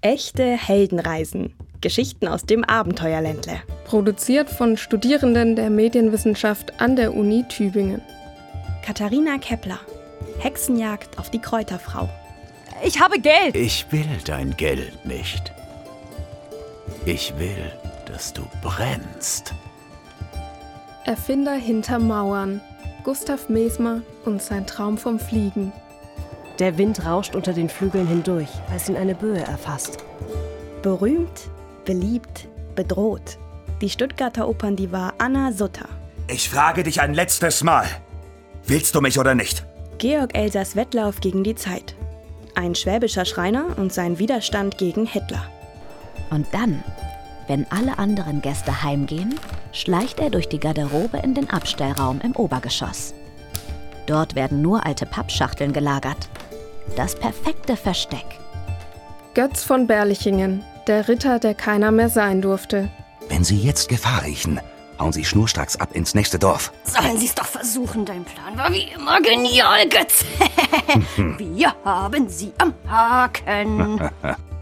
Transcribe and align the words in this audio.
Echte 0.00 0.44
Heldenreisen. 0.56 1.54
Geschichten 1.80 2.28
aus 2.28 2.44
dem 2.44 2.62
Abenteuerländle. 2.62 3.60
Produziert 3.84 4.48
von 4.48 4.76
Studierenden 4.76 5.56
der 5.56 5.70
Medienwissenschaft 5.70 6.80
an 6.80 6.94
der 6.94 7.14
Uni 7.14 7.44
Tübingen. 7.48 8.00
Katharina 8.86 9.38
Kepler. 9.38 9.80
Hexenjagd 10.38 11.18
auf 11.18 11.30
die 11.30 11.40
Kräuterfrau. 11.40 12.08
Ich 12.84 13.00
habe 13.00 13.18
Geld. 13.18 13.56
Ich 13.56 13.90
will 13.90 14.06
dein 14.24 14.56
Geld 14.56 15.04
nicht. 15.04 15.52
Ich 17.04 17.36
will, 17.36 17.72
dass 18.06 18.32
du 18.32 18.42
brennst. 18.62 19.52
Erfinder 21.06 21.54
hinter 21.54 21.98
Mauern. 21.98 22.60
Gustav 23.02 23.48
Mesmer 23.48 24.02
und 24.24 24.40
sein 24.40 24.64
Traum 24.64 24.96
vom 24.96 25.18
Fliegen. 25.18 25.72
Der 26.58 26.76
Wind 26.76 27.04
rauscht 27.06 27.36
unter 27.36 27.52
den 27.52 27.68
Flügeln 27.68 28.08
hindurch, 28.08 28.48
als 28.72 28.88
ihn 28.88 28.96
eine 28.96 29.14
Böe 29.14 29.38
erfasst. 29.38 29.98
Berühmt, 30.82 31.48
beliebt, 31.84 32.48
bedroht. 32.74 33.38
Die 33.80 33.88
Stuttgarter 33.88 34.48
Operndiva 34.48 35.12
Anna 35.18 35.52
Sutter. 35.52 35.88
Ich 36.26 36.50
frage 36.50 36.82
dich 36.82 37.00
ein 37.00 37.14
letztes 37.14 37.62
Mal. 37.62 37.86
Willst 38.66 38.94
du 38.94 39.00
mich 39.00 39.18
oder 39.20 39.36
nicht? 39.36 39.64
Georg 39.98 40.36
Elsers 40.36 40.74
Wettlauf 40.74 41.20
gegen 41.20 41.44
die 41.44 41.54
Zeit. 41.54 41.94
Ein 42.56 42.74
schwäbischer 42.74 43.24
Schreiner 43.24 43.78
und 43.78 43.92
sein 43.92 44.18
Widerstand 44.18 44.78
gegen 44.78 45.06
Hitler. 45.06 45.44
Und 46.30 46.46
dann, 46.52 46.82
wenn 47.46 47.70
alle 47.70 47.98
anderen 47.98 48.42
Gäste 48.42 48.82
heimgehen, 48.82 49.38
schleicht 49.72 50.18
er 50.18 50.30
durch 50.30 50.48
die 50.48 50.58
Garderobe 50.58 51.18
in 51.18 51.34
den 51.34 51.48
Abstellraum 51.50 52.20
im 52.20 52.34
Obergeschoss. 52.34 53.14
Dort 54.06 54.34
werden 54.34 54.60
nur 54.60 54.84
alte 54.84 55.06
Pappschachteln 55.06 55.72
gelagert. 55.72 56.28
Das 56.96 57.14
perfekte 57.14 57.76
Versteck. 57.76 58.24
Götz 59.34 59.62
von 59.62 59.86
Berlichingen, 59.86 60.64
der 60.86 61.08
Ritter, 61.08 61.38
der 61.38 61.54
keiner 61.54 61.92
mehr 61.92 62.08
sein 62.08 62.42
durfte. 62.42 62.90
Wenn 63.28 63.44
Sie 63.44 63.58
jetzt 63.58 63.88
Gefahr 63.88 64.24
riechen, 64.24 64.60
hauen 64.98 65.12
Sie 65.12 65.24
schnurstracks 65.24 65.76
ab 65.76 65.90
ins 65.92 66.14
nächste 66.14 66.38
Dorf. 66.38 66.72
Sollen 66.84 67.18
Sie 67.18 67.26
es 67.26 67.34
doch 67.34 67.46
versuchen, 67.46 68.04
dein 68.04 68.24
Plan 68.24 68.56
war 68.56 68.72
wie 68.72 68.90
immer 68.94 69.20
genial, 69.20 69.88
Götz. 69.88 70.24
Wir 71.38 71.74
haben 71.84 72.28
sie 72.28 72.52
am 72.58 72.74
Haken. 72.88 74.00